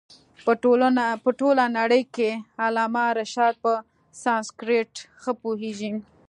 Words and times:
په 1.25 1.31
ټوله 1.39 1.65
نړۍ 1.79 2.03
کښي 2.15 2.31
علامه 2.63 3.05
رشاد 3.19 3.53
په 3.63 3.71
سانسکرېټ 4.21 4.91
ښه 5.21 5.31
پوهيږي. 5.41 5.91